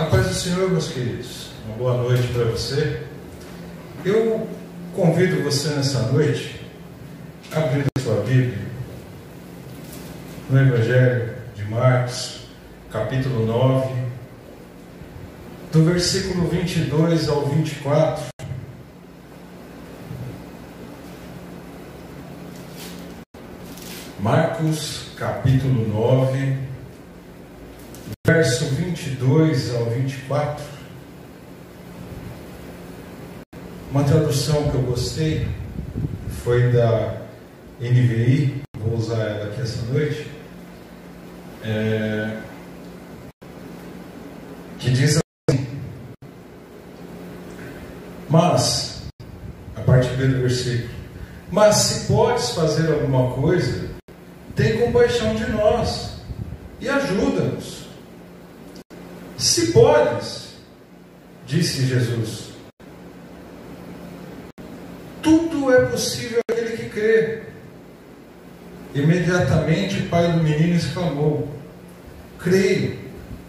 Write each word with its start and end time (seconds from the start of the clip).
A 0.00 0.06
paz 0.06 0.28
do 0.28 0.34
Senhor, 0.34 0.70
meus 0.70 0.88
queridos. 0.88 1.50
Uma 1.66 1.76
boa 1.76 1.96
noite 1.98 2.26
para 2.28 2.44
você. 2.44 3.02
Eu 4.02 4.48
convido 4.96 5.42
você 5.42 5.68
nessa 5.74 6.04
noite 6.10 6.58
a 7.52 7.58
abrir 7.58 7.84
a 7.94 8.00
sua 8.00 8.22
Bíblia 8.22 8.58
no 10.48 10.58
Evangelho 10.58 11.34
de 11.54 11.64
Marcos, 11.66 12.46
capítulo 12.90 13.44
9, 13.44 13.94
do 15.70 15.84
versículo 15.84 16.48
22 16.48 17.28
ao 17.28 17.44
24. 17.44 18.24
Marcos, 24.18 25.08
capítulo 25.18 25.86
9, 25.86 26.69
verso 28.32 28.64
22 28.66 29.74
ao 29.74 29.86
24. 29.86 30.64
Uma 33.90 34.04
tradução 34.04 34.70
que 34.70 34.76
eu 34.76 34.82
gostei 34.82 35.48
foi 36.44 36.70
da 36.70 37.22
NVI, 37.80 38.62
vou 38.78 38.96
usar 38.96 39.18
ela 39.18 39.46
aqui 39.46 39.60
essa 39.60 39.82
noite, 39.92 40.30
é, 41.64 42.36
que 44.78 44.90
diz 44.90 45.20
assim: 45.48 45.66
Mas, 48.28 49.02
a 49.74 49.80
parte 49.80 50.08
B 50.10 50.28
do 50.28 50.40
versículo, 50.42 50.88
mas 51.50 51.74
se 51.74 52.06
podes 52.06 52.50
fazer 52.50 52.92
alguma 52.92 53.32
coisa, 53.32 53.90
tem 54.54 54.78
compaixão 54.78 55.34
de 55.34 55.50
nós 55.50 56.20
e 56.80 56.88
ajuda-nos. 56.88 57.79
Se 59.50 59.72
podes, 59.72 60.50
disse 61.44 61.84
Jesus, 61.84 62.50
tudo 65.20 65.74
é 65.74 65.86
possível 65.86 66.38
aquele 66.48 66.76
que 66.76 66.88
crê. 66.88 67.42
Imediatamente 68.94 70.02
o 70.02 70.08
pai 70.08 70.30
do 70.30 70.40
menino 70.40 70.76
exclamou: 70.76 71.48
Creio, 72.38 72.96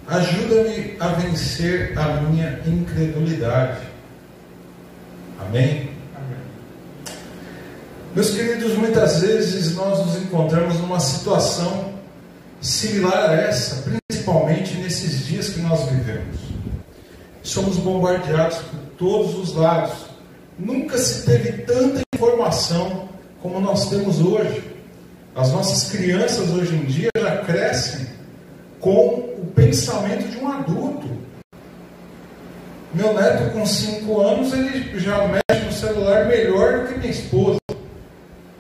ajuda-me 0.08 0.98
a 1.00 1.10
vencer 1.10 1.96
a 1.96 2.20
minha 2.22 2.60
incredulidade. 2.66 3.82
Amém? 5.40 5.92
Meus 8.16 8.32
queridos, 8.32 8.74
muitas 8.74 9.22
vezes 9.22 9.76
nós 9.76 10.04
nos 10.04 10.16
encontramos 10.16 10.80
numa 10.80 11.00
situação 11.00 11.94
similar 12.60 13.30
a 13.30 13.34
essa, 13.36 14.01
principalmente 14.22 14.76
nesses 14.78 15.26
dias 15.26 15.50
que 15.50 15.60
nós 15.62 15.90
vivemos. 15.90 16.38
Somos 17.42 17.78
bombardeados 17.78 18.58
por 18.58 18.80
todos 18.98 19.36
os 19.36 19.56
lados. 19.56 19.94
Nunca 20.60 20.98
se 20.98 21.26
teve 21.26 21.64
tanta 21.64 22.02
informação 22.14 23.10
como 23.42 23.60
nós 23.60 23.90
temos 23.90 24.22
hoje. 24.22 24.64
As 25.36 25.52
nossas 25.52 25.90
crianças 25.92 26.52
hoje 26.52 26.76
em 26.76 26.86
dia 26.86 27.10
já 27.18 27.38
crescem 27.38 28.06
com 28.80 29.16
o 29.42 29.52
pensamento 29.56 30.30
de 30.30 30.38
um 30.38 30.48
adulto. 30.48 31.10
Meu 32.94 33.14
neto 33.14 33.54
com 33.54 33.66
5 33.66 34.22
anos, 34.22 34.54
ele 34.54 35.00
já 35.00 35.28
mexe 35.28 35.66
no 35.66 35.72
celular 35.72 36.26
melhor 36.26 36.82
do 36.82 36.88
que 36.90 37.00
minha 37.00 37.12
esposa. 37.12 37.60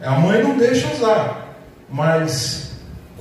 A 0.02 0.12
mãe 0.12 0.42
não 0.42 0.58
deixa 0.58 0.92
usar, 0.94 1.56
mas 1.90 2.71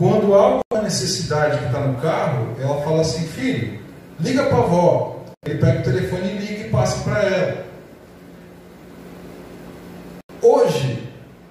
quando 0.00 0.34
há 0.34 0.62
uma 0.72 0.82
necessidade 0.82 1.58
que 1.58 1.66
está 1.66 1.80
no 1.80 2.00
carro, 2.00 2.56
ela 2.58 2.80
fala 2.80 3.02
assim: 3.02 3.26
filho, 3.26 3.78
liga 4.18 4.44
para 4.44 4.56
a 4.56 4.60
avó. 4.60 5.20
Ele 5.44 5.58
pega 5.58 5.80
o 5.80 5.82
telefone 5.82 6.30
e 6.30 6.38
liga 6.38 6.66
e 6.66 6.70
passa 6.70 7.04
para 7.04 7.22
ela. 7.22 7.64
Hoje, 10.40 11.06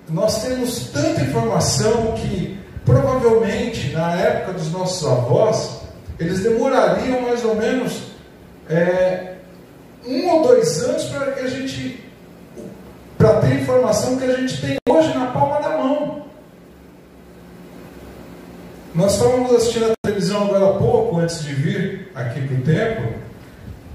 nós 0.09 0.41
temos 0.41 0.89
tanta 0.89 1.21
informação 1.21 2.13
que 2.13 2.59
provavelmente 2.83 3.91
na 3.91 4.15
época 4.15 4.53
dos 4.53 4.71
nossos 4.71 5.07
avós, 5.07 5.81
eles 6.19 6.39
demorariam 6.39 7.21
mais 7.21 7.45
ou 7.45 7.53
menos 7.53 8.13
é, 8.67 9.35
um 10.07 10.27
ou 10.27 10.41
dois 10.41 10.83
anos 10.83 11.03
para 11.05 11.33
que 11.33 11.41
a 11.41 11.47
gente 11.47 12.03
para 13.15 13.41
ter 13.41 13.61
informação 13.61 14.17
que 14.17 14.23
a 14.23 14.37
gente 14.37 14.59
tem 14.59 14.77
hoje 14.89 15.13
na 15.15 15.27
palma 15.27 15.61
da 15.61 15.77
mão. 15.77 16.19
Nós 18.99 19.13
estávamos 19.13 19.55
assistindo 19.55 19.93
a 19.93 19.95
televisão 20.05 20.43
agora 20.43 20.71
há 20.71 20.73
pouco, 20.77 21.19
antes 21.19 21.41
de 21.41 21.53
vir 21.53 22.11
aqui 22.13 22.41
para 22.41 22.57
o 22.57 22.61
templo, 22.61 23.13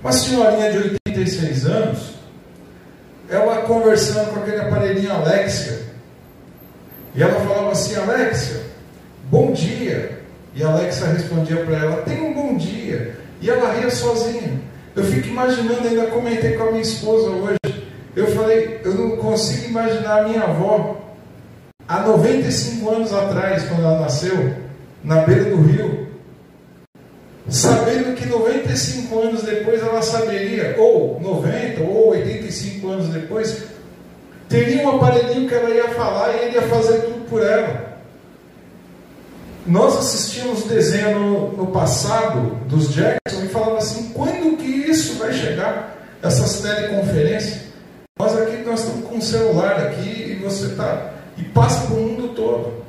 uma 0.01 0.11
senhorinha 0.11 0.73
de 0.73 0.79
86 0.79 1.67
anos, 1.67 2.15
ela 3.29 3.57
conversando 3.67 4.33
com 4.33 4.41
aquele 4.41 4.63
aparelhinho 4.63 5.13
Alexia, 5.13 5.83
e 7.15 7.23
ela 7.23 7.39
falava 7.39 7.73
assim, 7.73 7.97
Alexia, 7.97 8.63
bom 9.31 9.53
dia. 9.53 10.21
E 10.55 10.65
a 10.65 10.69
Alexia 10.69 11.09
respondia 11.09 11.63
para 11.67 11.77
ela, 11.77 11.97
tenha 12.01 12.23
um 12.23 12.33
bom 12.33 12.57
dia. 12.57 13.15
E 13.43 13.51
ela 13.51 13.75
ria 13.75 13.91
sozinha. 13.91 14.59
Eu 14.97 15.05
fico 15.05 15.29
imaginando, 15.29 15.87
ainda 15.87 16.07
comentei 16.07 16.55
com 16.55 16.63
a 16.63 16.71
minha 16.71 16.81
esposa 16.81 17.29
hoje, 17.29 17.59
eu 18.17 18.29
falei, 18.29 18.81
eu 18.83 18.95
não 18.95 19.19
consigo 19.19 19.69
imaginar 19.69 20.21
a 20.21 20.29
minha 20.29 20.45
avó 20.45 20.97
há 21.87 22.01
95 22.01 22.89
anos 22.89 23.13
atrás, 23.13 23.65
quando 23.65 23.83
ela 23.83 24.01
nasceu, 24.01 24.64
na 25.05 25.21
beira 25.21 25.45
do 25.45 25.61
rio, 25.61 26.09
sabendo 27.49 28.15
que 28.17 28.27
95 28.27 29.21
anos 29.21 29.43
depois 29.43 29.83
ela 29.83 30.01
saberia, 30.01 30.75
ou 30.79 31.21
90, 31.21 31.83
ou 31.83 32.09
85 32.09 32.89
anos 32.89 33.09
depois, 33.09 33.65
teria 34.49 34.83
um 34.83 34.97
aparelhinho 34.97 35.47
que 35.47 35.55
ela 35.55 35.71
ia 35.71 35.89
falar 35.91 36.33
e 36.35 36.45
ele 36.47 36.55
ia 36.55 36.63
fazer 36.63 37.03
tudo 37.03 37.29
por 37.29 37.43
ela. 37.43 37.95
Nós 39.67 39.97
assistimos 39.97 40.65
desenho 40.65 41.53
no, 41.57 41.67
passado 41.69 42.57
dos 42.67 42.93
Jackson 42.93 43.45
e 43.45 43.49
falava 43.49 43.79
assim, 43.79 44.11
quando 44.13 44.59
que 44.59 44.67
isso 44.67 45.19
vai 45.19 45.33
chegar? 45.33 45.97
Essas 46.23 46.61
teleconferências. 46.61 47.65
Nós 48.19 48.37
aqui 48.39 48.59
nós 48.65 48.81
estamos 48.81 49.07
com 49.07 49.17
um 49.17 49.21
celular 49.21 49.77
aqui 49.87 50.33
e 50.33 50.43
você 50.43 50.67
está 50.67 51.13
e 51.37 51.43
passa 51.43 51.87
para 51.87 51.97
o 51.97 52.01
mundo 52.01 52.29
todo. 52.29 52.85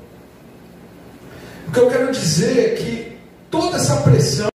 O 1.68 1.72
que 1.72 1.80
eu 1.80 1.90
quero 1.90 2.12
dizer 2.12 2.60
é 2.60 2.76
que 2.76 3.18
toda 3.50 3.78
essa 3.78 3.98
pressão, 3.98 4.50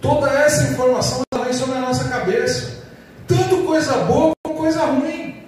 toda 0.00 0.30
essa 0.30 0.72
informação 0.72 1.22
vem 1.44 1.52
sobre 1.52 1.76
a 1.76 1.80
nossa 1.80 2.08
cabeça, 2.08 2.82
tanto 3.26 3.64
coisa 3.64 3.92
boa 4.04 4.32
como 4.42 4.58
coisa 4.58 4.84
ruim. 4.86 5.42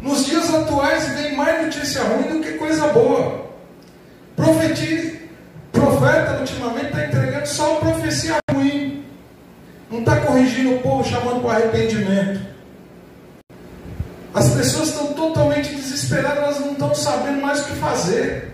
Nos 0.00 0.24
dias 0.24 0.52
atuais 0.52 1.08
vem 1.14 1.36
mais 1.36 1.64
notícia 1.64 2.02
ruim 2.02 2.38
do 2.38 2.40
que 2.40 2.52
coisa 2.52 2.88
boa. 2.88 3.46
Profetiza, 4.36 5.18
profeta 5.72 6.38
ultimamente 6.38 6.86
está 6.86 7.04
entregando 7.06 7.46
só 7.48 7.76
profecia 7.76 8.36
ruim. 8.52 9.04
Não 9.90 10.00
está 10.00 10.20
corrigindo 10.20 10.76
o 10.76 10.80
povo, 10.80 11.08
chamando 11.08 11.40
para 11.40 11.58
arrependimento. 11.58 12.40
As 14.34 14.50
pessoas 14.50 14.88
estão 14.90 15.14
totalmente 15.14 15.74
desesperadas, 15.74 16.38
elas 16.38 16.60
não 16.60 16.72
estão 16.72 16.94
sabendo 16.94 17.40
mais 17.40 17.60
o 17.60 17.64
que 17.64 17.72
fazer. 17.76 18.47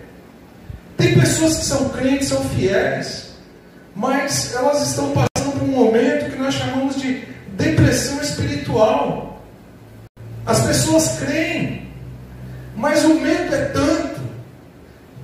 Pessoas 1.45 1.57
que 1.59 1.65
são 1.65 1.89
crentes, 1.89 2.27
são 2.29 2.43
fiéis, 2.49 3.35
mas 3.95 4.55
elas 4.55 4.81
estão 4.81 5.11
passando 5.11 5.51
por 5.51 5.61
um 5.61 5.67
momento 5.67 6.31
que 6.31 6.39
nós 6.39 6.55
chamamos 6.55 6.95
de 6.95 7.23
depressão 7.49 8.19
espiritual. 8.19 9.43
As 10.43 10.65
pessoas 10.65 11.19
creem, 11.19 11.87
mas 12.75 13.05
o 13.05 13.13
medo 13.21 13.53
é 13.53 13.65
tanto. 13.65 14.21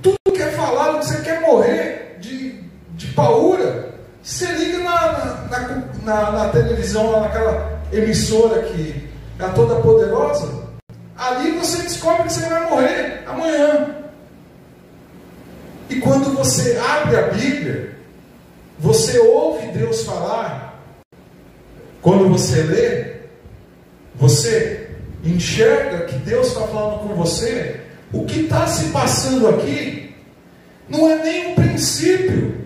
Tudo 0.00 0.16
que 0.32 0.40
é 0.40 0.52
falado, 0.52 1.00
que 1.00 1.06
você 1.06 1.22
quer 1.22 1.40
morrer 1.40 2.18
de, 2.20 2.60
de 2.94 3.08
paura, 3.08 3.92
você 4.22 4.46
liga 4.52 4.78
na, 4.78 5.48
na, 5.50 5.84
na, 6.04 6.30
na 6.30 6.48
televisão, 6.50 7.20
naquela 7.20 7.82
emissora 7.92 8.62
que 8.62 9.08
é 9.40 9.48
toda 9.56 9.80
poderosa, 9.80 10.68
ali 11.16 11.50
você 11.58 11.82
descobre 11.82 12.28
que 12.28 12.32
você 12.32 12.48
vai 12.48 12.70
morrer 12.70 13.24
amanhã. 13.26 14.01
E 15.92 16.00
quando 16.00 16.34
você 16.34 16.78
abre 16.78 17.16
a 17.16 17.22
Bíblia, 17.28 17.94
você 18.78 19.18
ouve 19.18 19.66
Deus 19.68 20.04
falar, 20.04 20.82
quando 22.00 22.30
você 22.30 22.62
lê, 22.62 23.16
você 24.14 24.88
enxerga 25.22 26.06
que 26.06 26.16
Deus 26.20 26.46
está 26.46 26.62
falando 26.62 27.06
com 27.06 27.14
você, 27.14 27.78
o 28.10 28.24
que 28.24 28.40
está 28.40 28.66
se 28.66 28.86
passando 28.86 29.50
aqui 29.50 30.14
não 30.88 31.10
é 31.10 31.22
nem 31.22 31.48
um 31.48 31.54
princípio 31.56 32.64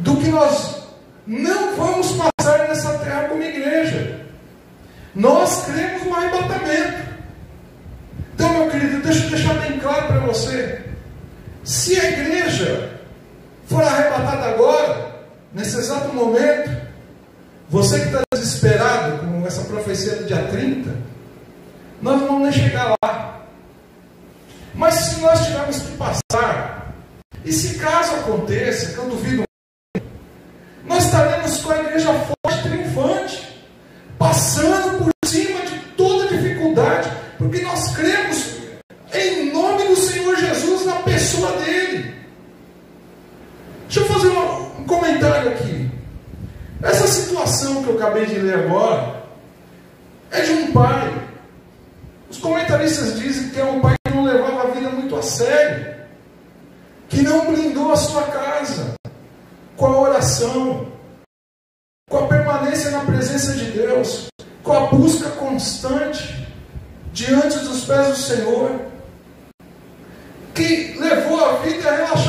do 0.00 0.16
que 0.16 0.30
nós 0.30 0.82
não 1.28 1.76
vamos 1.76 2.08
passar 2.12 2.66
nessa 2.66 2.98
terra 2.98 3.28
como 3.28 3.40
igreja. 3.40 4.26
Nós 5.14 5.64
cremos 5.64 6.04
no 6.04 6.14
arrebatamento. 6.14 7.08
Então, 8.34 8.52
meu 8.52 8.68
querido, 8.68 9.00
deixa 9.00 9.26
eu 9.26 9.30
deixar 9.30 9.54
bem 9.60 9.78
claro 9.78 10.08
para 10.08 10.20
você. 10.26 10.87
Se 11.64 11.98
a 11.98 12.10
igreja 12.10 12.98
for 13.66 13.82
arrebatada 13.82 14.46
agora, 14.46 15.14
nesse 15.52 15.76
exato 15.78 16.12
momento, 16.14 16.70
você 17.68 18.00
que 18.00 18.06
está 18.06 18.20
desesperado 18.32 19.18
com 19.18 19.46
essa 19.46 19.62
profecia 19.64 20.16
do 20.16 20.24
dia 20.24 20.42
30, 20.48 20.90
nós 22.00 22.20
não 22.20 22.26
vamos 22.26 22.42
nem 22.44 22.52
chegar 22.52 22.94
lá. 23.02 23.42
Mas 24.74 24.94
se 24.94 25.20
nós 25.20 25.44
tivermos 25.44 25.78
que 25.78 25.96
passar, 25.96 26.94
e 27.44 27.52
se 27.52 27.78
caso 27.78 28.14
aconteça, 28.16 28.92
que 28.92 28.98
eu 28.98 29.08
duvido, 29.08 29.42
nós 30.84 31.04
estaremos 31.04 31.60
com 31.60 31.72
a 31.72 31.80
igreja 31.80 32.12
forte, 32.12 32.62
triunfante, 32.62 33.66
passando 34.18 35.04
por 35.04 35.12
cima 35.28 35.60
de 35.62 35.78
toda 35.96 36.28
dificuldade, 36.28 37.10
porque 37.36 37.60
nós 37.62 37.94
cremos 37.96 38.27
aqui. 45.26 45.90
Essa 46.82 47.06
situação 47.08 47.82
que 47.82 47.90
eu 47.90 47.96
acabei 47.96 48.26
de 48.26 48.38
ler 48.38 48.66
agora 48.66 49.22
é 50.30 50.42
de 50.42 50.52
um 50.52 50.72
pai. 50.72 51.28
Os 52.30 52.38
comentaristas 52.38 53.18
dizem 53.18 53.50
que 53.50 53.58
é 53.60 53.64
um 53.64 53.80
pai 53.80 53.94
que 54.06 54.14
não 54.14 54.24
levava 54.24 54.62
a 54.62 54.70
vida 54.70 54.90
muito 54.90 55.16
a 55.16 55.22
sério, 55.22 55.94
que 57.08 57.22
não 57.22 57.46
blindou 57.46 57.92
a 57.92 57.96
sua 57.96 58.22
casa 58.22 58.94
com 59.76 59.86
a 59.86 60.00
oração, 60.00 60.88
com 62.08 62.18
a 62.18 62.26
permanência 62.28 62.90
na 62.90 63.00
presença 63.00 63.54
de 63.54 63.70
Deus, 63.70 64.28
com 64.62 64.72
a 64.72 64.86
busca 64.86 65.30
constante 65.30 66.46
diante 67.12 67.58
dos 67.60 67.84
pés 67.84 68.08
do 68.08 68.16
Senhor, 68.16 68.80
que 70.54 70.96
levou 70.98 71.44
a 71.44 71.52
vida 71.58 71.90
relaxadamente. 71.90 72.27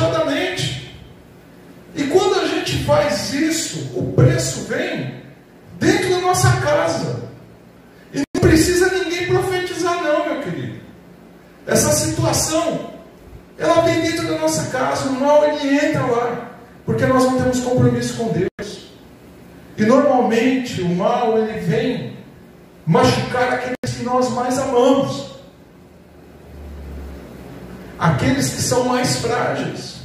Gente 2.70 2.84
faz 2.84 3.34
isso, 3.34 3.90
o 3.96 4.12
preço 4.12 4.60
vem 4.68 5.12
dentro 5.80 6.08
da 6.08 6.18
nossa 6.20 6.48
casa. 6.60 7.28
E 8.14 8.22
não 8.32 8.40
precisa 8.40 8.88
ninguém 8.92 9.26
profetizar, 9.26 10.00
não, 10.00 10.24
meu 10.26 10.40
querido. 10.40 10.78
Essa 11.66 11.90
situação, 11.90 12.92
ela 13.58 13.80
vem 13.82 14.02
dentro 14.02 14.28
da 14.28 14.38
nossa 14.38 14.70
casa, 14.70 15.08
o 15.08 15.20
mal 15.20 15.44
ele 15.46 15.84
entra 15.84 16.06
lá, 16.06 16.50
porque 16.86 17.04
nós 17.06 17.24
não 17.24 17.42
temos 17.42 17.58
compromisso 17.58 18.14
com 18.14 18.28
Deus. 18.28 18.90
E 19.76 19.84
normalmente 19.84 20.80
o 20.80 20.94
mal 20.94 21.38
ele 21.38 21.58
vem 21.58 22.16
machucar 22.86 23.54
aqueles 23.54 23.98
que 23.98 24.04
nós 24.04 24.30
mais 24.30 24.56
amamos, 24.60 25.40
aqueles 27.98 28.48
que 28.50 28.62
são 28.62 28.84
mais 28.84 29.16
frágeis. 29.16 29.96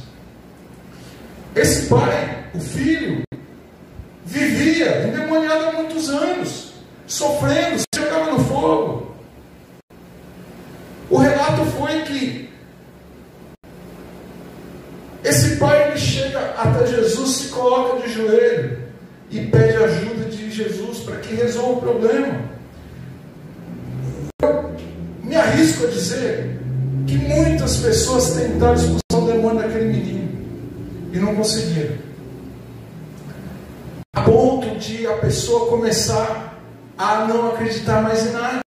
Esse 1.54 1.86
pai, 1.86 2.35
o 2.56 2.60
filho, 2.60 3.22
vivia 4.24 5.06
endemoniado 5.06 5.66
há 5.66 5.72
muitos 5.72 6.08
anos, 6.08 6.72
sofrendo, 7.06 7.78
se 7.78 7.86
jogava 7.94 8.32
no 8.32 8.44
fogo. 8.44 9.14
O 11.10 11.18
relato 11.18 11.64
foi 11.66 12.02
que 12.02 12.50
esse 15.22 15.56
pai 15.56 15.88
ele 15.88 15.98
chega 15.98 16.40
até 16.56 16.86
Jesus, 16.86 17.36
se 17.36 17.48
coloca 17.48 18.02
de 18.02 18.12
joelho 18.12 18.78
e 19.30 19.46
pede 19.46 19.76
ajuda 19.76 20.24
de 20.24 20.50
Jesus 20.50 21.00
para 21.00 21.16
que 21.16 21.34
resolva 21.34 21.72
o 21.72 21.80
problema. 21.80 22.40
Eu 24.42 24.74
me 25.22 25.36
arrisco 25.36 25.84
a 25.84 25.90
dizer 25.90 26.58
que 27.06 27.18
muitas 27.18 27.76
pessoas 27.76 28.34
tentaram 28.34 28.74
expulsar 28.74 29.22
o 29.22 29.26
demônio 29.26 29.62
daquele 29.62 29.92
menino 29.92 30.28
e 31.12 31.18
não 31.18 31.34
conseguiram. 31.34 32.05
Ponto 34.26 34.76
de 34.76 35.06
a 35.06 35.16
pessoa 35.18 35.70
começar 35.70 36.58
a 36.98 37.24
não 37.24 37.52
acreditar 37.52 38.02
mais 38.02 38.26
em 38.26 38.32
nada. 38.32 38.60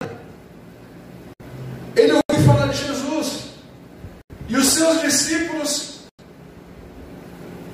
Ele 1.95 2.13
ouviu 2.13 2.45
falar 2.45 2.68
de 2.68 2.77
Jesus 2.77 3.48
e 4.48 4.56
os 4.56 4.68
seus 4.68 5.01
discípulos 5.01 6.01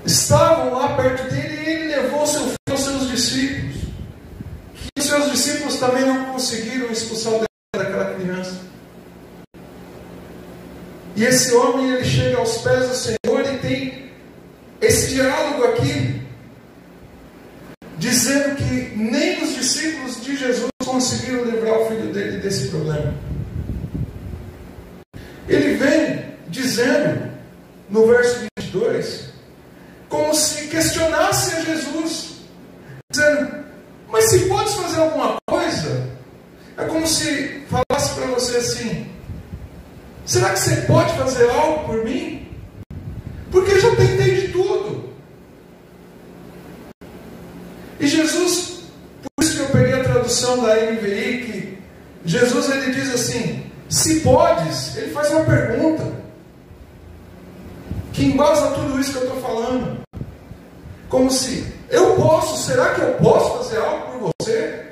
estavam 0.05 0.73
lá 0.73 0.95
perto 0.95 1.29
dele 1.29 1.61
e 1.61 1.69
ele 1.69 1.95
levou 1.95 2.25
seu 2.25 2.41
filho 2.41 2.57
aos 2.71 2.79
seus 2.79 3.09
discípulos. 3.09 3.75
E 4.95 4.99
os 4.99 5.05
seus 5.05 5.31
discípulos 5.31 5.75
também 5.75 6.05
não 6.05 6.25
conseguiram 6.31 6.89
expulsar 6.89 7.33
o 7.33 7.43
daquela 7.75 8.15
criança. 8.15 8.61
E 11.15 11.23
esse 11.23 11.53
homem 11.53 11.91
ele 11.91 12.05
chega 12.05 12.37
aos 12.37 12.57
pés 12.59 12.89
do 12.89 12.95
Senhor 12.95 13.53
e 13.53 13.57
tem 13.59 14.11
esse 14.81 15.09
diálogo 15.09 15.63
aqui, 15.65 16.21
dizendo 17.97 18.55
que 18.55 18.97
nem 18.97 19.43
os 19.43 19.55
de 20.23 20.37
Jesus 20.37 20.69
conseguiram 20.85 21.45
livrar 21.45 21.79
o 21.79 21.87
filho 21.87 22.13
dele 22.13 22.37
desse 22.37 22.69
problema. 22.69 23.13
Ele 25.47 25.75
vem 25.75 26.25
dizendo, 26.47 27.29
no 27.89 28.07
verso 28.07 28.45
22, 28.59 29.29
como 30.07 30.33
se 30.33 30.67
questionasse 30.67 31.55
a 31.55 31.61
Jesus, 31.61 32.37
dizendo: 33.11 33.65
Mas 34.07 34.25
se 34.29 34.39
podes 34.47 34.73
fazer 34.73 35.01
alguma 35.01 35.35
coisa, 35.47 36.09
é 36.77 36.85
como 36.85 37.05
se 37.05 37.65
falasse 37.69 38.13
para 38.15 38.27
você 38.27 38.57
assim: 38.57 39.07
Será 40.25 40.51
que 40.53 40.59
você 40.59 40.75
pode 40.81 41.13
fazer 41.17 41.49
algo 41.49 41.85
por 41.85 42.03
mim? 42.03 42.47
Porque 43.51 43.71
eu 43.71 43.81
já 43.81 43.95
tentei 43.95 44.35
de 44.35 44.47
tudo. 44.49 45.13
E 47.99 48.07
Jesus, 48.07 48.72
tradução 50.53 50.61
da 50.61 50.75
NVI, 50.75 51.43
que 51.45 51.77
Jesus 52.25 52.69
ele 52.69 52.91
diz 52.91 53.13
assim: 53.13 53.63
se 53.89 54.19
podes, 54.21 54.95
ele 54.97 55.11
faz 55.11 55.31
uma 55.31 55.43
pergunta 55.43 56.11
que 58.11 58.25
embasa 58.25 58.71
tudo 58.71 58.99
isso 58.99 59.11
que 59.13 59.17
eu 59.17 59.23
estou 59.23 59.41
falando. 59.41 60.03
Como 61.09 61.29
se 61.29 61.73
eu 61.89 62.15
posso, 62.15 62.65
será 62.65 62.93
que 62.93 63.01
eu 63.01 63.13
posso 63.15 63.57
fazer 63.57 63.77
algo 63.79 64.19
por 64.19 64.33
você? 64.39 64.83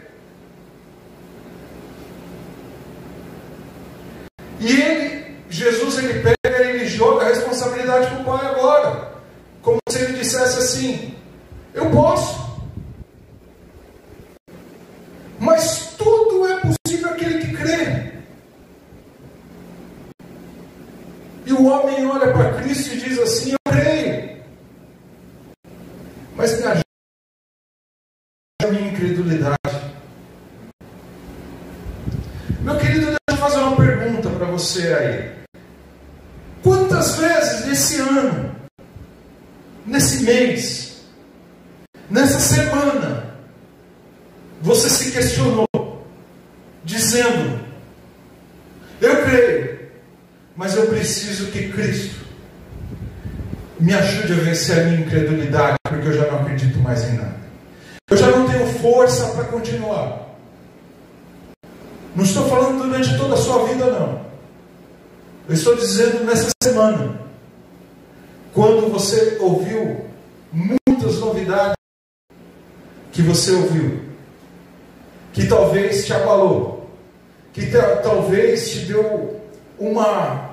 E 4.60 4.82
ele, 4.82 5.38
Jesus, 5.50 5.98
ele 5.98 6.20
pega 6.20 6.62
ele 6.62 6.86
joga 6.86 7.26
a 7.26 7.30
responsabilidade 7.30 8.08
para 8.08 8.22
o 8.22 8.26
Pai 8.26 8.46
agora. 8.46 9.12
Como 9.62 9.80
se 9.90 10.00
ele 10.00 10.18
dissesse 10.18 10.60
assim: 10.60 11.16
Eu 11.74 11.90
posso. 11.90 12.42
Mas 15.42 15.96
tudo 15.98 16.48
é 16.48 16.60
possível 16.60 17.10
aquele 17.10 17.40
que 17.40 17.58
crê. 17.58 18.12
E 21.48 21.52
o 21.52 21.66
homem 21.66 22.06
olha 22.06 22.32
para 22.32 22.62
Cristo 22.62 22.94
e 22.94 23.00
diz 23.00 23.18
assim: 23.18 23.54
Eu 23.54 23.72
creio. 23.72 24.44
Mas 26.36 26.60
me 26.60 26.66
ajuda 26.68 26.84
a 28.64 28.68
minha 28.68 28.92
incredulidade. 28.92 29.58
Meu 32.62 32.78
querido, 32.78 33.08
deixa 33.08 33.20
eu 33.30 33.38
fazer 33.38 33.58
uma 33.58 33.76
pergunta 33.76 34.30
para 34.30 34.46
você 34.62 34.94
aí. 34.94 35.32
Quantas 36.62 37.16
vezes 37.16 37.66
nesse 37.66 38.00
ano, 38.00 38.56
nesse 39.86 40.24
mês, 40.24 41.02
nessa 42.10 42.40
semana, 42.40 43.36
você 44.62 44.88
se 44.90 45.12
questionou, 45.12 45.68
dizendo: 46.84 47.60
Eu 49.02 49.24
creio, 49.24 49.80
mas 50.56 50.76
eu 50.76 50.86
preciso 50.86 51.48
que 51.48 51.70
Cristo 51.70 52.22
me 53.80 53.96
ajude 53.96 54.34
a 54.34 54.44
vencer 54.44 54.80
a 54.80 54.84
minha 54.84 55.02
incredulidade, 55.02 55.76
porque 55.90 56.08
eu 56.08 56.14
já 56.14 56.28
não 56.28 56.42
acredito 56.42 56.78
mais 56.80 57.04
em 57.06 57.14
nada. 57.14 57.42
Eu 58.12 58.18
já 58.18 58.28
não 58.28 58.48
tenho 58.48 58.68
força 58.80 59.30
para 59.30 59.46
continuar. 59.46 60.30
Não 62.16 62.24
estou 62.24 62.48
falando 62.48 62.84
durante 62.84 63.18
toda 63.18 63.34
a 63.34 63.38
sua 63.38 63.66
vida, 63.66 63.86
não. 63.86 64.31
Eu 65.48 65.56
estou 65.56 65.76
dizendo 65.76 66.24
nessa 66.24 66.50
semana, 66.64 67.20
quando 68.54 68.92
você 68.92 69.38
ouviu 69.40 70.06
muitas 70.52 71.20
novidades 71.20 71.76
que 73.12 73.22
você 73.22 73.52
ouviu, 73.52 74.02
que 75.34 75.48
talvez 75.48 76.06
te 76.06 76.14
abalou, 76.14 76.90
que 77.54 77.68
talvez 78.04 78.70
te 78.70 78.80
deu 78.86 79.42
uma 79.80 80.52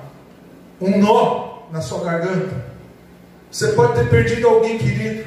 um 0.81 0.97
nó 0.97 1.67
na 1.71 1.81
sua 1.81 2.03
garganta. 2.03 2.65
Você 3.51 3.69
pode 3.73 3.93
ter 3.93 4.09
perdido 4.09 4.47
alguém 4.47 4.77
querido 4.77 5.25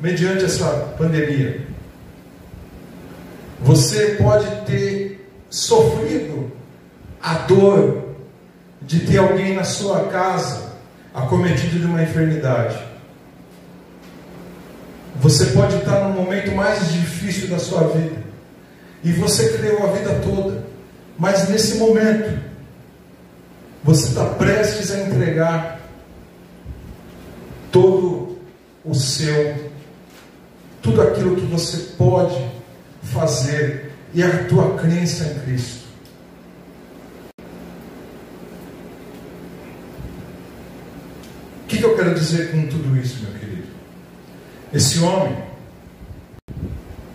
mediante 0.00 0.44
essa 0.44 0.94
pandemia. 0.96 1.66
Você 3.60 4.14
pode 4.14 4.64
ter 4.64 5.28
sofrido 5.50 6.50
a 7.20 7.34
dor 7.34 7.99
de 8.90 8.98
ter 9.06 9.18
alguém 9.18 9.54
na 9.54 9.62
sua 9.62 10.08
casa 10.08 10.72
acometido 11.14 11.78
de 11.78 11.86
uma 11.86 12.02
enfermidade. 12.02 12.76
Você 15.20 15.46
pode 15.46 15.76
estar 15.76 16.08
no 16.08 16.14
momento 16.14 16.50
mais 16.56 16.90
difícil 16.90 17.46
da 17.46 17.60
sua 17.60 17.86
vida. 17.86 18.20
E 19.04 19.12
você 19.12 19.56
creu 19.56 19.84
a 19.84 19.92
vida 19.92 20.20
toda. 20.24 20.64
Mas 21.16 21.48
nesse 21.48 21.76
momento, 21.76 22.36
você 23.84 24.08
está 24.08 24.24
prestes 24.24 24.90
a 24.90 24.98
entregar 24.98 25.80
todo 27.70 28.38
o 28.84 28.92
seu, 28.92 29.70
tudo 30.82 31.00
aquilo 31.00 31.36
que 31.36 31.46
você 31.46 31.94
pode 31.96 32.44
fazer 33.02 33.92
e 34.12 34.20
a 34.20 34.44
tua 34.44 34.74
crença 34.74 35.24
em 35.24 35.38
Cristo. 35.44 35.80
O 41.64 41.72
que, 41.72 41.78
que 41.78 41.84
eu 41.84 41.89
quero 42.00 42.14
dizer 42.14 42.50
com 42.50 42.66
tudo 42.66 42.96
isso, 42.96 43.22
meu 43.22 43.38
querido? 43.38 43.68
Esse 44.72 45.00
homem, 45.00 45.36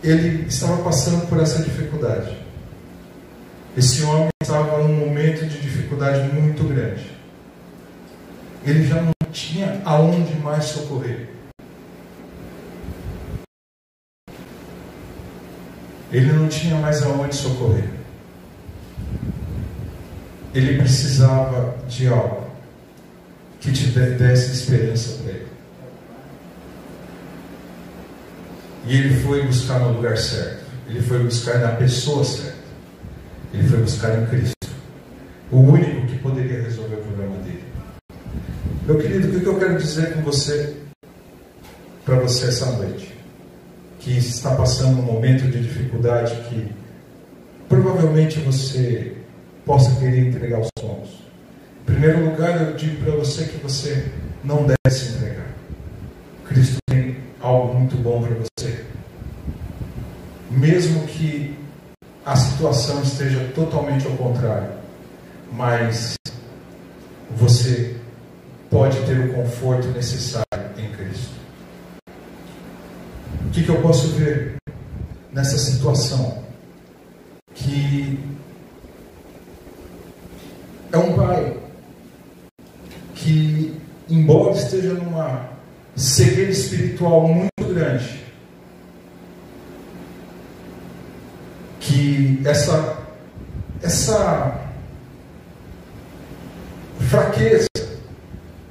ele 0.04 0.46
estava 0.48 0.84
passando 0.84 1.28
por 1.28 1.40
essa 1.40 1.64
dificuldade. 1.64 2.38
Esse 3.76 4.04
homem 4.04 4.30
estava 4.40 4.84
num 4.84 4.94
momento 4.94 5.44
de 5.48 5.60
dificuldade 5.60 6.32
muito 6.32 6.64
grande. 6.66 7.12
Ele 8.64 8.86
já 8.86 9.02
não 9.02 9.12
tinha 9.32 9.82
aonde 9.84 10.36
mais 10.36 10.66
socorrer. 10.66 11.30
Ele 16.12 16.32
não 16.32 16.48
tinha 16.48 16.76
mais 16.76 17.02
aonde 17.02 17.36
socorrer. 17.36 17.90
Ele 20.54 20.78
precisava 20.78 21.76
de 21.90 22.08
algo 22.08 22.45
que 23.66 23.72
te 23.72 23.88
desse 23.88 24.52
esperança 24.52 25.24
para 25.24 25.32
ele. 25.32 25.48
E 28.86 28.96
ele 28.96 29.24
foi 29.24 29.44
buscar 29.44 29.80
no 29.80 29.94
lugar 29.94 30.16
certo. 30.18 30.64
Ele 30.88 31.02
foi 31.02 31.24
buscar 31.24 31.58
na 31.58 31.70
pessoa 31.70 32.24
certa. 32.24 32.60
Ele 33.52 33.68
foi 33.68 33.80
buscar 33.80 34.22
em 34.22 34.28
Cristo. 34.28 34.54
O 35.52 35.62
único 35.62 36.06
que 36.06 36.20
poderia 36.20 36.62
resolver 36.62 36.96
o 36.96 37.02
problema 37.02 37.38
dele. 37.38 37.64
Meu 38.86 39.00
querido, 39.00 39.36
o 39.36 39.42
que 39.42 39.48
eu 39.48 39.58
quero 39.58 39.78
dizer 39.80 40.14
com 40.14 40.22
você, 40.22 40.76
para 42.04 42.20
você 42.20 42.50
essa 42.50 42.68
noite? 42.74 43.18
Que 44.00 44.16
está 44.16 44.54
passando 44.54 45.00
um 45.00 45.02
momento 45.02 45.50
de 45.50 45.60
dificuldade 45.64 46.36
que 46.50 46.72
provavelmente 47.68 48.40
você 48.42 49.14
possa 49.66 50.00
querer 50.00 50.28
entregar 50.28 50.60
os 50.60 50.70
sonhos. 50.78 51.25
Primeiro 52.06 52.30
lugar, 52.30 52.62
eu 52.62 52.76
digo 52.76 53.04
para 53.04 53.16
você 53.16 53.46
que 53.46 53.58
você 53.58 54.12
não 54.44 54.64
deve 54.68 54.96
se 54.96 55.16
entregar. 55.16 55.48
Cristo 56.48 56.78
tem 56.88 57.18
algo 57.42 57.74
muito 57.74 57.96
bom 57.98 58.22
para 58.22 58.36
você. 58.36 58.86
Mesmo 60.52 61.08
que 61.08 61.58
a 62.24 62.36
situação 62.36 63.02
esteja 63.02 63.52
totalmente 63.56 64.06
ao 64.06 64.14
contrário, 64.18 64.70
mas 65.52 66.14
você 67.36 67.96
pode 68.70 69.02
ter 69.08 69.20
o 69.22 69.34
conforto 69.34 69.88
necessário 69.88 70.46
em 70.78 70.92
Cristo. 70.92 71.34
O 73.48 73.50
que, 73.50 73.64
que 73.64 73.70
eu 73.70 73.82
posso 73.82 74.10
ver 74.10 74.58
nessa 75.34 75.58
situação? 75.58 76.44
Que 77.56 78.20
é 80.92 80.98
um 81.00 81.16
pai 81.16 81.66
que, 83.26 83.74
embora 84.08 84.54
esteja 84.76 84.94
numa 84.96 85.50
cegueira 85.96 86.52
espiritual 86.52 87.28
muito 87.28 87.74
grande, 87.74 88.24
que 91.80 92.42
essa, 92.44 92.98
essa 93.82 94.62
fraqueza, 97.10 97.68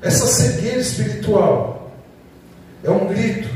essa 0.02 0.26
cegueira 0.26 0.80
espiritual 0.80 1.92
é 2.82 2.90
um 2.90 3.06
grito, 3.06 3.48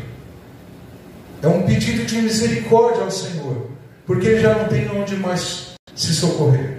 é 1.43 1.49
um 1.49 1.67
pedido 1.67 2.07
de 2.07 2.23
misericórdia 2.23 3.03
ao 3.03 3.11
Senhor, 3.11 3.69
porque 4.07 4.27
ele 4.27 4.41
já 4.41 4.55
não 4.55 4.69
tem 4.69 4.89
onde 4.91 5.17
mais 5.17 5.75
se 5.95 6.15
socorrer. 6.15 6.79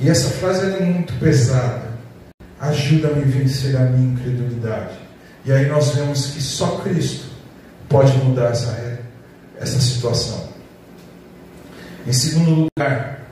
E 0.00 0.08
essa 0.08 0.30
frase 0.30 0.64
é 0.64 0.80
muito 0.80 1.12
pesada. 1.18 1.97
Ajuda-me 2.60 3.22
a 3.22 3.26
vencer 3.26 3.76
a 3.76 3.80
minha 3.80 4.12
incredulidade. 4.12 4.98
E 5.44 5.52
aí 5.52 5.66
nós 5.68 5.94
vemos 5.94 6.26
que 6.32 6.42
só 6.42 6.78
Cristo 6.78 7.26
pode 7.88 8.16
mudar 8.18 8.50
essa, 8.50 9.00
essa 9.58 9.80
situação. 9.80 10.48
Em 12.06 12.12
segundo 12.12 12.68
lugar, 12.76 13.22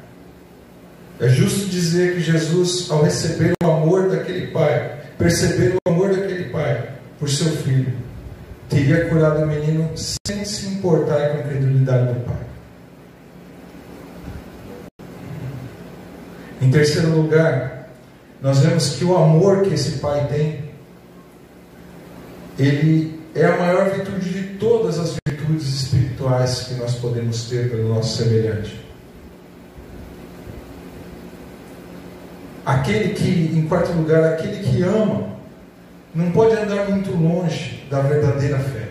é 1.18 1.28
justo 1.28 1.66
dizer 1.66 2.14
que 2.14 2.20
Jesus, 2.20 2.90
ao 2.90 3.02
receber 3.02 3.54
o 3.62 3.70
amor 3.70 4.10
daquele 4.10 4.48
pai, 4.48 4.98
perceber 5.18 5.74
o 5.74 5.90
amor 5.90 6.14
daquele 6.14 6.50
pai 6.50 6.90
por 7.18 7.28
seu 7.28 7.50
filho, 7.52 7.92
teria 8.68 9.08
curado 9.08 9.42
o 9.42 9.46
menino 9.46 9.90
sem 9.94 10.44
se 10.44 10.66
importar 10.66 11.30
com 11.30 11.38
a 11.38 11.40
incredulidade 11.40 12.12
do 12.12 12.20
pai. 12.20 12.36
Em 16.60 16.70
terceiro 16.70 17.10
lugar, 17.10 17.75
nós 18.46 18.60
vemos 18.60 18.90
que 18.90 19.04
o 19.04 19.16
amor 19.16 19.62
que 19.62 19.74
esse 19.74 19.98
pai 19.98 20.24
tem, 20.28 20.66
ele 22.56 23.20
é 23.34 23.44
a 23.44 23.56
maior 23.56 23.90
virtude 23.90 24.30
de 24.30 24.54
todas 24.54 25.00
as 25.00 25.16
virtudes 25.26 25.66
espirituais 25.66 26.60
que 26.60 26.74
nós 26.74 26.94
podemos 26.94 27.48
ter 27.48 27.68
pelo 27.68 27.92
nosso 27.92 28.22
semelhante. 28.22 28.80
Aquele 32.64 33.14
que, 33.14 33.52
em 33.52 33.66
quarto 33.66 33.90
lugar, 33.90 34.34
aquele 34.34 34.62
que 34.62 34.80
ama, 34.80 35.26
não 36.14 36.30
pode 36.30 36.54
andar 36.54 36.88
muito 36.88 37.10
longe 37.10 37.84
da 37.90 38.00
verdadeira 38.00 38.60
fé. 38.60 38.90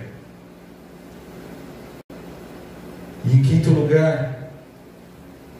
E 3.23 3.37
em 3.37 3.41
quinto 3.41 3.69
lugar, 3.69 4.49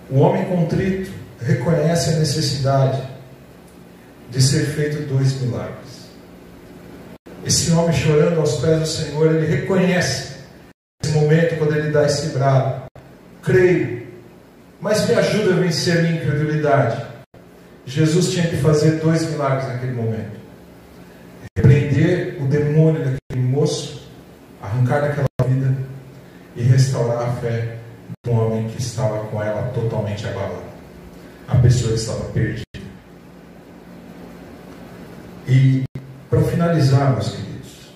o 0.09 0.19
homem 0.19 0.43
contrito 0.43 1.11
reconhece 1.39 2.09
a 2.09 2.19
necessidade 2.19 3.14
de 4.35 4.41
ser 4.41 4.65
feito 4.65 5.07
dois 5.07 5.39
milagres. 5.39 6.09
Esse 7.45 7.71
homem 7.71 7.95
chorando 7.95 8.41
aos 8.41 8.57
pés 8.57 8.79
do 8.81 8.85
Senhor, 8.85 9.33
ele 9.33 9.47
reconhece 9.47 10.35
esse 11.01 11.13
momento 11.13 11.57
quando 11.57 11.73
ele 11.73 11.89
dá 11.89 12.05
esse 12.05 12.29
brado. 12.29 12.83
Creio, 13.41 14.07
mas 14.81 15.07
me 15.07 15.15
ajuda 15.15 15.53
a 15.53 15.59
vencer 15.59 15.99
a 15.99 16.01
minha 16.01 16.21
incredulidade. 16.21 17.05
Jesus 17.85 18.31
tinha 18.31 18.47
que 18.47 18.57
fazer 18.57 18.99
dois 18.99 19.25
milagres 19.29 19.69
naquele 19.69 19.93
momento: 19.93 20.37
repreender 21.57 22.35
o 22.41 22.47
demônio 22.47 23.05
daquele 23.05 23.47
moço, 23.47 24.05
arrancar 24.61 25.01
daquela 25.01 25.27
vida 25.47 25.77
e 26.57 26.63
restaurar 26.63 27.29
a 27.29 27.31
fé 27.33 27.77
um 28.27 28.31
homem 28.31 28.67
que 28.67 28.81
estava 28.81 29.19
com 29.27 29.41
ela 29.41 29.71
totalmente 29.73 30.27
abalada. 30.27 30.65
A 31.47 31.55
pessoa 31.59 31.93
estava 31.93 32.25
perdida. 32.31 32.65
E 35.55 35.85
para 36.29 36.41
finalizar, 36.41 37.13
meus 37.13 37.29
queridos, 37.29 37.93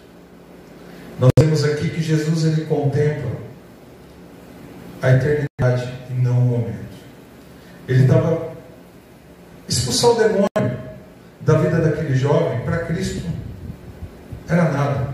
nós 1.20 1.30
vemos 1.38 1.66
aqui 1.66 1.90
que 1.90 2.02
Jesus 2.02 2.46
ele 2.46 2.66
contempla 2.66 3.32
a 5.02 5.12
eternidade 5.12 5.94
e 6.10 6.14
não 6.14 6.38
o 6.38 6.42
momento. 6.42 6.90
Ele 7.86 8.04
estava 8.04 8.54
expulsar 9.68 10.12
o 10.12 10.16
demônio 10.16 10.80
da 11.42 11.58
vida 11.58 11.82
daquele 11.82 12.16
jovem 12.16 12.62
para 12.62 12.86
Cristo 12.86 13.28
era 14.48 14.72
nada. 14.72 15.14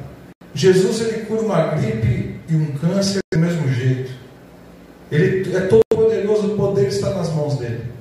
Jesus 0.53 1.01
ele 1.01 1.25
cura 1.25 1.41
uma 1.41 1.67
gripe 1.75 2.39
e 2.47 2.55
um 2.55 2.77
câncer 2.77 3.21
do 3.33 3.39
mesmo 3.39 3.67
jeito. 3.73 4.11
Ele 5.11 5.55
é 5.55 5.61
todo 5.61 5.81
poderoso, 5.89 6.53
o 6.53 6.55
poder 6.55 6.89
está 6.89 7.09
nas 7.09 7.33
mãos 7.33 7.57
dele. 7.57 7.95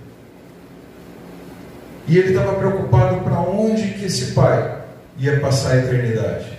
E 2.06 2.18
ele 2.18 2.30
estava 2.30 2.54
preocupado 2.54 3.20
para 3.20 3.40
onde 3.40 3.94
que 3.94 4.06
esse 4.06 4.32
pai 4.32 4.82
ia 5.18 5.40
passar 5.40 5.72
a 5.72 5.76
eternidade. 5.78 6.52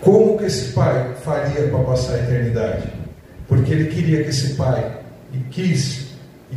Como 0.00 0.38
que 0.38 0.44
esse 0.44 0.72
pai 0.72 1.14
faria 1.22 1.68
para 1.68 1.78
passar 1.84 2.14
a 2.14 2.18
eternidade? 2.18 2.88
Porque 3.48 3.72
ele 3.72 3.92
queria 3.92 4.22
que 4.22 4.30
esse 4.30 4.54
pai, 4.54 4.98
e 5.32 5.38
quis, 5.50 6.08
e 6.50 6.56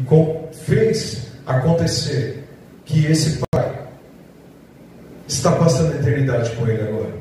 fez 0.65 1.27
acontecer 1.45 2.43
que 2.85 3.05
esse 3.05 3.41
pai 3.51 3.87
está 5.27 5.51
passando 5.51 5.93
a 5.93 5.95
eternidade 5.95 6.51
com 6.51 6.67
ele 6.67 6.81
agora. 6.81 7.13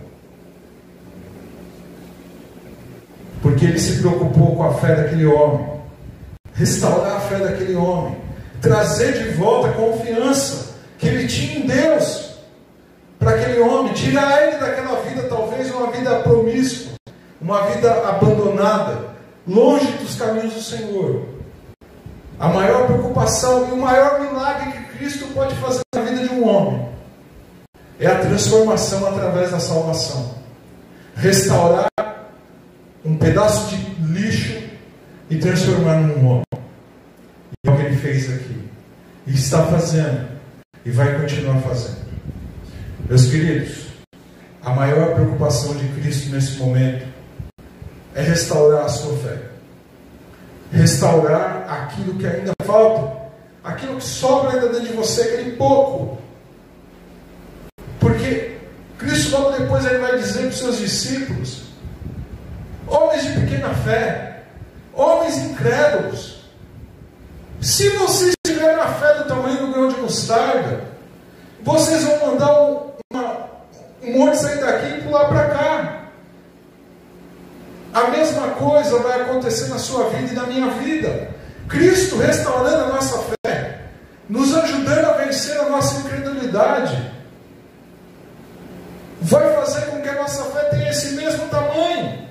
Porque 3.42 3.66
ele 3.66 3.78
se 3.78 4.00
preocupou 4.00 4.56
com 4.56 4.62
a 4.62 4.74
fé 4.74 4.94
daquele 4.94 5.26
homem, 5.26 5.80
restaurar 6.54 7.16
a 7.16 7.20
fé 7.20 7.38
daquele 7.38 7.74
homem, 7.74 8.16
trazer 8.64 9.12
de 9.12 9.28
volta 9.34 9.68
a 9.68 9.72
confiança 9.72 10.74
que 10.98 11.06
ele 11.06 11.28
tinha 11.28 11.58
em 11.58 11.66
Deus 11.66 12.30
para 13.18 13.36
aquele 13.36 13.60
homem, 13.60 13.92
tirar 13.92 14.42
ele 14.42 14.58
daquela 14.58 15.00
vida, 15.02 15.22
talvez 15.28 15.70
uma 15.72 15.90
vida 15.90 16.20
promissora 16.20 16.94
uma 17.44 17.66
vida 17.66 17.92
abandonada, 18.08 19.10
longe 19.46 19.86
dos 19.98 20.16
caminhos 20.16 20.54
do 20.54 20.62
Senhor. 20.62 21.26
A 22.40 22.48
maior 22.48 22.86
preocupação 22.86 23.68
e 23.68 23.72
o 23.72 23.76
maior 23.76 24.18
milagre 24.18 24.72
que 24.72 24.96
Cristo 24.96 25.26
pode 25.34 25.54
fazer 25.56 25.82
na 25.94 26.00
vida 26.00 26.26
de 26.26 26.34
um 26.34 26.48
homem 26.48 26.88
é 28.00 28.06
a 28.06 28.18
transformação 28.18 29.06
através 29.06 29.50
da 29.50 29.60
salvação. 29.60 30.36
Restaurar 31.14 31.90
um 33.04 33.16
pedaço 33.18 33.76
de 33.76 33.76
lixo 34.06 34.62
e 35.28 35.36
transformar 35.36 35.98
num 35.98 36.26
homem. 36.26 36.44
E 36.54 37.68
é 37.68 37.70
o 37.70 37.76
que 37.76 37.82
ele 37.82 37.96
fez 38.20 38.32
aqui. 38.32 38.68
E 39.26 39.34
está 39.34 39.66
fazendo. 39.66 40.28
E 40.84 40.90
vai 40.90 41.18
continuar 41.18 41.60
fazendo. 41.60 42.04
Meus 43.08 43.26
queridos, 43.26 43.86
a 44.62 44.70
maior 44.70 45.14
preocupação 45.14 45.74
de 45.76 45.88
Cristo 46.00 46.30
nesse 46.30 46.56
momento 46.56 47.06
é 48.14 48.22
restaurar 48.22 48.84
a 48.84 48.88
sua 48.88 49.16
fé. 49.18 49.38
Restaurar 50.72 51.66
aquilo 51.68 52.18
que 52.18 52.26
ainda 52.26 52.52
falta. 52.64 53.24
Aquilo 53.62 53.96
que 53.96 54.04
sobra 54.04 54.52
ainda 54.52 54.68
dentro 54.68 54.88
de 54.88 54.92
você, 54.94 55.22
aquele 55.22 55.52
pouco. 55.56 56.18
Porque 57.98 58.58
Cristo 58.98 59.32
logo 59.32 59.56
depois 59.56 59.84
ele 59.86 59.98
vai 59.98 60.18
dizer 60.18 60.40
para 60.40 60.48
os 60.48 60.58
seus 60.58 60.78
discípulos, 60.78 61.64
homens 62.86 63.22
de 63.22 63.40
pequena 63.40 63.70
fé, 63.70 64.42
homens 64.92 65.38
incrédulos, 65.38 66.43
se 67.64 67.88
vocês 67.96 68.34
tiverem 68.46 68.78
a 68.78 68.88
fé 68.88 69.14
do 69.14 69.24
tamanho 69.24 69.66
do 69.66 69.72
grão 69.72 69.88
de 69.88 69.98
mostarda, 69.98 70.84
vocês 71.62 72.04
vão 72.04 72.32
mandar 72.32 72.60
um, 72.60 72.90
um 74.02 74.18
monte 74.18 74.36
sair 74.36 74.60
daqui 74.60 74.98
e 74.98 75.02
pular 75.02 75.24
para 75.28 75.48
cá. 75.48 76.00
A 77.94 78.08
mesma 78.08 78.48
coisa 78.48 78.98
vai 78.98 79.22
acontecer 79.22 79.70
na 79.70 79.78
sua 79.78 80.10
vida 80.10 80.32
e 80.32 80.34
na 80.34 80.42
minha 80.42 80.70
vida. 80.72 81.30
Cristo 81.66 82.18
restaurando 82.18 82.84
a 82.84 82.88
nossa 82.88 83.24
fé, 83.46 83.80
nos 84.28 84.54
ajudando 84.54 85.06
a 85.06 85.12
vencer 85.12 85.58
a 85.58 85.70
nossa 85.70 86.00
incredulidade, 86.00 87.12
vai 89.22 89.54
fazer 89.54 89.86
com 89.86 90.02
que 90.02 90.08
a 90.10 90.20
nossa 90.20 90.44
fé 90.50 90.64
tenha 90.64 90.90
esse 90.90 91.14
mesmo 91.14 91.48
tamanho. 91.48 92.28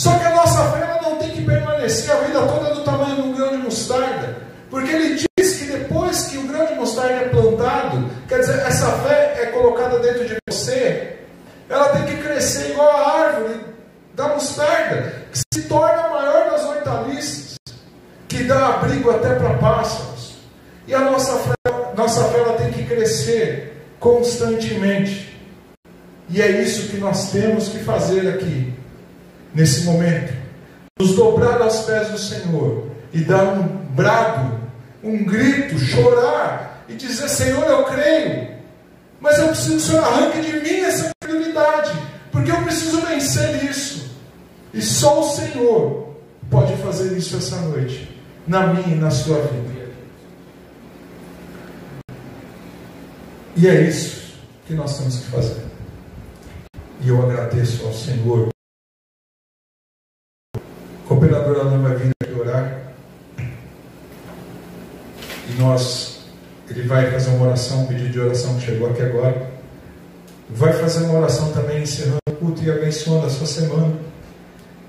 Só 0.00 0.18
que 0.18 0.24
a 0.24 0.34
nossa 0.34 0.64
fé 0.70 0.80
ela 0.80 1.02
não 1.02 1.16
tem 1.16 1.28
que 1.28 1.42
permanecer 1.42 2.10
a 2.10 2.20
vida 2.20 2.40
toda 2.46 2.74
do 2.74 2.82
tamanho 2.84 3.16
de 3.16 3.20
um 3.20 3.34
grão 3.34 3.50
de 3.50 3.58
mostarda, 3.58 4.34
porque 4.70 4.90
ele 4.90 5.14
diz 5.36 5.56
que 5.58 5.66
depois 5.66 6.22
que 6.22 6.38
o 6.38 6.46
grão 6.46 6.64
de 6.64 6.72
mostarda 6.72 7.12
é 7.12 7.28
plantado, 7.28 8.10
quer 8.26 8.38
dizer, 8.38 8.60
essa 8.60 8.90
fé 9.00 9.34
é 9.42 9.46
colocada 9.52 9.98
dentro 9.98 10.26
de 10.26 10.36
você, 10.48 11.18
ela 11.68 11.90
tem 11.90 12.06
que 12.06 12.22
crescer 12.22 12.70
igual 12.70 12.88
a 12.90 13.12
árvore 13.24 13.60
da 14.14 14.28
mostarda, 14.28 15.12
que 15.30 15.38
se 15.54 15.68
torna 15.68 16.02
a 16.02 16.08
maior 16.08 16.50
das 16.50 16.64
hortaliças, 16.64 17.56
que 18.26 18.44
dá 18.44 18.68
abrigo 18.76 19.10
até 19.10 19.34
para 19.34 19.52
pássaros. 19.58 20.36
E 20.86 20.94
a 20.94 21.00
nossa 21.00 21.36
fé, 21.40 21.72
nossa 21.94 22.24
fé 22.24 22.38
ela 22.38 22.54
tem 22.54 22.72
que 22.72 22.86
crescer 22.86 23.84
constantemente. 24.00 25.38
E 26.30 26.40
é 26.40 26.62
isso 26.62 26.88
que 26.88 26.96
nós 26.96 27.30
temos 27.30 27.68
que 27.68 27.80
fazer 27.80 28.30
aqui, 28.30 28.79
nesse 29.54 29.84
momento. 29.84 30.34
Nos 30.98 31.14
dobrar 31.14 31.60
aos 31.62 31.80
pés 31.80 32.08
do 32.08 32.18
Senhor 32.18 32.90
e 33.12 33.20
dar 33.20 33.44
um 33.44 33.62
brado, 33.94 34.60
um 35.02 35.24
grito, 35.24 35.78
chorar 35.78 36.84
e 36.88 36.94
dizer: 36.94 37.28
Senhor, 37.28 37.64
eu 37.64 37.84
creio, 37.84 38.48
mas 39.20 39.38
eu 39.38 39.48
preciso 39.48 39.70
que 39.70 39.76
o 39.76 39.80
Senhor 39.80 40.04
arranque 40.04 40.40
de 40.40 40.52
mim 40.60 40.80
essa 40.80 41.10
prioridade, 41.20 41.92
porque 42.30 42.50
eu 42.50 42.62
preciso 42.62 43.00
vencer 43.02 43.64
isso. 43.64 44.10
E 44.72 44.80
só 44.82 45.20
o 45.20 45.30
Senhor 45.30 46.16
pode 46.50 46.76
fazer 46.76 47.16
isso 47.16 47.36
essa 47.36 47.56
noite, 47.56 48.16
na 48.46 48.68
minha 48.68 48.96
e 48.96 48.98
na 48.98 49.10
sua 49.10 49.40
vida. 49.40 49.80
E 53.56 53.66
é 53.66 53.82
isso 53.82 54.32
que 54.66 54.74
nós 54.74 54.96
temos 54.96 55.18
que 55.18 55.26
fazer. 55.26 55.66
E 57.02 57.08
eu 57.08 57.22
agradeço 57.22 57.84
ao 57.86 57.92
Senhor. 57.92 58.48
O 60.54 61.08
cooperador 61.08 61.64
não 61.64 61.82
vai 61.82 61.96
vir 61.96 62.12
aqui 62.22 62.32
orar. 62.32 62.92
E 65.48 65.52
ele 66.68 66.82
vai 66.82 67.10
fazer 67.10 67.30
uma 67.30 67.46
oração, 67.46 67.82
um 67.82 67.86
pedido 67.86 68.10
de 68.10 68.20
oração 68.20 68.54
que 68.54 68.66
chegou 68.66 68.90
aqui 68.90 69.02
agora. 69.02 69.50
Vai 70.48 70.72
fazer 70.72 71.04
uma 71.04 71.18
oração 71.18 71.52
também 71.52 71.82
encerrando 71.82 72.18
o 72.28 72.32
culto 72.32 72.62
e 72.62 72.70
abençoando 72.70 73.26
a 73.26 73.30
sua 73.30 73.46
semana. 73.46 73.92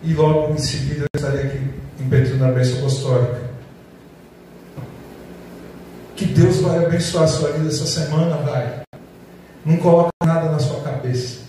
E 0.03 0.13
logo 0.13 0.53
em 0.53 0.57
seguida 0.57 1.01
eu 1.01 1.19
estarei 1.19 1.45
aqui 1.45 1.59
impedindo 1.99 2.43
a 2.43 2.51
bênção 2.51 2.79
apostólica. 2.79 3.41
Que 6.15 6.25
Deus 6.25 6.57
vai 6.57 6.85
abençoar 6.85 7.23
a 7.23 7.27
sua 7.27 7.51
vida 7.51 7.67
essa 7.67 7.85
semana, 7.85 8.37
vai. 8.37 8.81
Não 9.65 9.77
coloca 9.77 10.11
nada 10.23 10.51
na 10.51 10.59
sua 10.59 10.81
cabeça. 10.81 11.41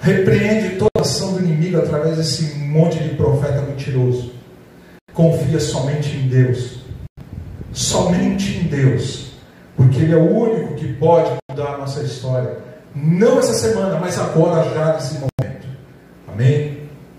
Repreende 0.00 0.76
toda 0.76 0.90
ação 1.00 1.34
do 1.34 1.40
inimigo 1.40 1.78
através 1.78 2.16
desse 2.16 2.54
monte 2.58 2.98
de 2.98 3.10
profeta 3.10 3.62
mentiroso. 3.62 4.32
Confia 5.12 5.58
somente 5.58 6.16
em 6.16 6.28
Deus. 6.28 6.77
Somente 7.78 8.58
em 8.58 8.64
Deus. 8.64 9.30
Porque 9.76 10.00
Ele 10.00 10.12
é 10.12 10.16
o 10.16 10.36
único 10.36 10.74
que 10.74 10.94
pode 10.94 11.30
mudar 11.48 11.74
a 11.74 11.78
nossa 11.78 12.02
história. 12.02 12.58
Não 12.92 13.38
essa 13.38 13.54
semana, 13.54 14.00
mas 14.00 14.18
agora 14.18 14.68
já 14.74 14.94
nesse 14.94 15.14
momento. 15.14 15.68
Amém? 16.26 16.77